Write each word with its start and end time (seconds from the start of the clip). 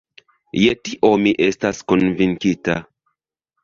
Je 0.61 0.73
tio 0.87 1.13
mi 1.27 1.35
estas 1.51 1.85
konvinkita. 1.95 2.83